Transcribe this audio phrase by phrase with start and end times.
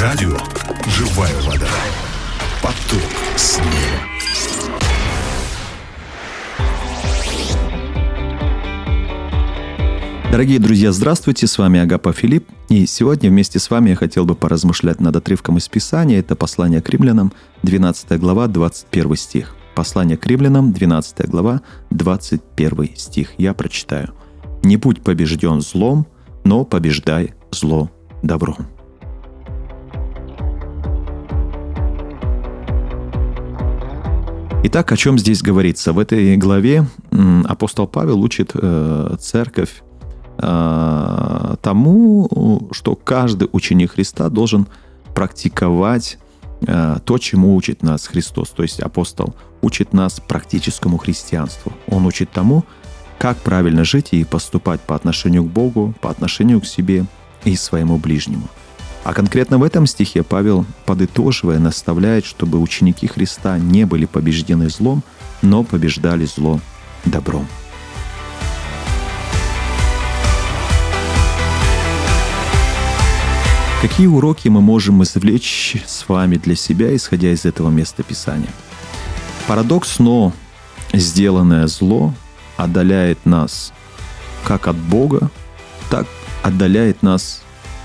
[0.00, 0.34] Радио
[0.86, 1.68] «Живая вода».
[2.62, 3.02] Поток
[3.36, 3.66] снега.
[10.32, 12.48] Дорогие друзья, здравствуйте, с вами Агапа Филипп.
[12.70, 16.20] И сегодня вместе с вами я хотел бы поразмышлять над отрывком из Писания.
[16.20, 19.54] Это послание к римлянам, 12 глава, 21 стих.
[19.74, 21.60] Послание к римлянам, 12 глава,
[21.90, 23.34] 21 стих.
[23.36, 24.14] Я прочитаю.
[24.62, 26.06] «Не будь побежден злом,
[26.42, 27.90] но побеждай зло
[28.22, 28.79] добром».
[34.62, 35.94] Итак, о чем здесь говорится?
[35.94, 36.86] В этой главе
[37.44, 39.82] апостол Павел учит э, церковь
[40.36, 44.66] э, тому, что каждый ученик Христа должен
[45.14, 46.18] практиковать
[46.66, 48.50] э, то, чему учит нас Христос.
[48.50, 51.72] То есть апостол учит нас практическому христианству.
[51.86, 52.66] Он учит тому,
[53.18, 57.06] как правильно жить и поступать по отношению к Богу, по отношению к себе
[57.44, 58.46] и своему ближнему.
[59.02, 65.02] А конкретно в этом стихе Павел, подытоживая, наставляет, чтобы ученики Христа не были побеждены злом,
[65.40, 66.60] но побеждали зло
[67.06, 67.46] добром.
[73.80, 78.50] Какие уроки мы можем извлечь с вами для себя, исходя из этого места Писания?
[79.48, 80.34] Парадокс, но
[80.92, 82.12] сделанное зло
[82.58, 83.72] отдаляет нас
[84.44, 85.30] как от Бога,
[85.88, 86.06] так
[86.42, 87.42] отдаляет нас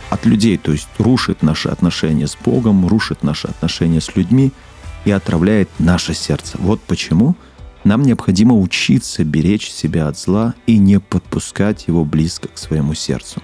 [0.10, 4.52] от людей, то есть рушит наши отношения с Богом, рушит наши отношения с людьми
[5.04, 6.58] и отравляет наше сердце.
[6.60, 7.36] Вот почему
[7.84, 13.42] нам необходимо учиться беречь себя от зла и не подпускать его близко к своему сердцу.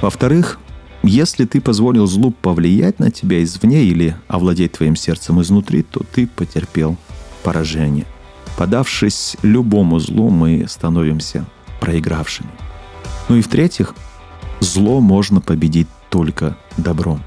[0.00, 0.58] Во-вторых,
[1.04, 6.26] если ты позволил злу повлиять на тебя извне или овладеть твоим сердцем изнутри, то ты
[6.26, 6.96] потерпел
[7.42, 8.06] поражение.
[8.56, 11.44] Подавшись любому злу, мы становимся
[11.80, 12.50] проигравшими.
[13.28, 13.94] Ну и в-третьих,
[14.62, 17.20] зло можно победить только добром.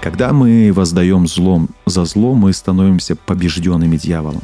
[0.00, 4.42] Когда мы воздаем злом за зло, мы становимся побежденными дьяволом.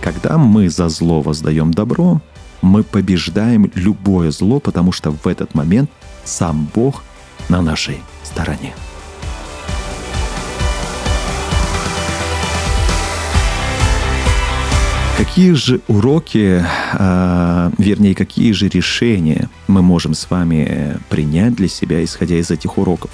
[0.00, 2.20] Когда мы за зло воздаем добро,
[2.62, 5.90] мы побеждаем любое зло, потому что в этот момент
[6.24, 7.02] сам Бог
[7.48, 8.74] на нашей стороне.
[15.36, 16.64] Какие же уроки,
[16.94, 22.78] э, вернее, какие же решения мы можем с вами принять для себя, исходя из этих
[22.78, 23.10] уроков?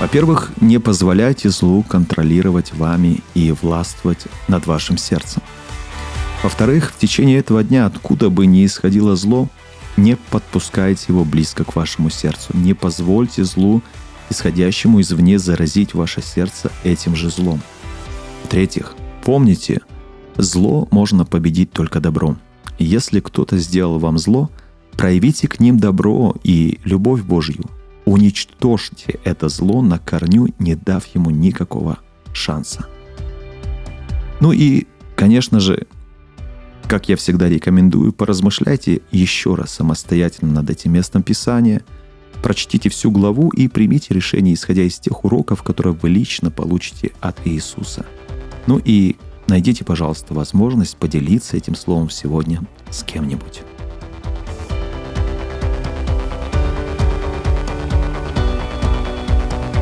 [0.00, 5.40] Во-первых, не позволяйте злу контролировать вами и властвовать над вашим сердцем.
[6.42, 9.48] Во-вторых, в течение этого дня, откуда бы ни исходило зло,
[9.96, 12.50] не подпускайте его близко к вашему сердцу.
[12.52, 13.80] Не позвольте злу,
[14.28, 17.62] исходящему извне, заразить ваше сердце этим же злом.
[18.44, 18.94] В-третьих,
[19.24, 19.80] помните–
[20.36, 22.38] Зло можно победить только добром.
[22.78, 24.50] Если кто-то сделал вам зло,
[24.96, 27.64] проявите к ним добро и любовь Божью.
[28.04, 31.98] Уничтожьте это зло на корню, не дав ему никакого
[32.32, 32.86] шанса.
[34.40, 34.86] Ну и,
[35.16, 35.86] конечно же,
[36.86, 41.82] как я всегда рекомендую, поразмышляйте еще раз самостоятельно над этим местом Писания,
[42.42, 47.44] прочтите всю главу и примите решение, исходя из тех уроков, которые вы лично получите от
[47.44, 48.06] Иисуса.
[48.68, 49.16] Ну и
[49.46, 53.62] найдите, пожалуйста, возможность поделиться этим словом сегодня с кем-нибудь.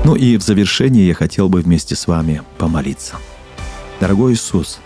[0.05, 3.17] Ну и в завершение я хотел бы вместе с вами помолиться.
[4.01, 4.81] Дорогой Иисус,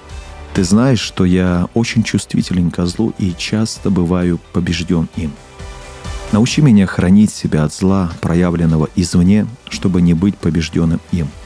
[0.55, 5.33] Ты знаешь, что я очень чувствителен к злу и часто бываю побежден им.
[6.33, 11.28] Научи меня хранить себя от зла, проявленного извне, чтобы не быть побежденным им–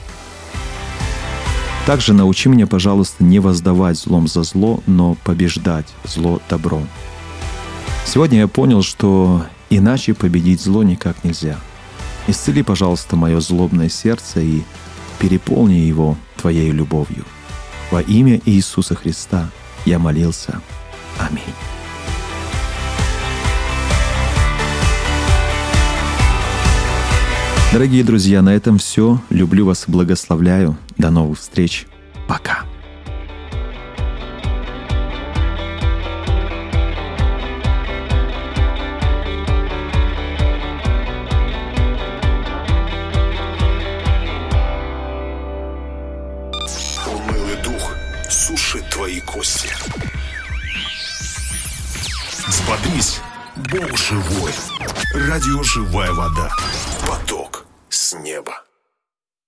[1.87, 6.89] также научи меня, пожалуйста, не воздавать злом за зло, но побеждать зло добром.
[8.07, 11.59] Сегодня я понял, что иначе победить зло никак нельзя.
[12.29, 14.63] Исцели, пожалуйста, мое злобное сердце и
[15.19, 17.25] переполни его Твоей любовью.
[17.91, 19.51] Во имя Иисуса Христа
[19.85, 20.61] я молился.
[21.19, 21.43] Аминь.
[27.73, 29.19] Дорогие друзья, на этом все.
[29.31, 30.77] Люблю вас и благословляю.
[30.99, 31.87] До новых встреч.
[32.29, 32.65] Пока.
[55.15, 56.51] Радио «Живая вода».
[57.07, 57.42] Поток
[58.13, 58.63] с неба.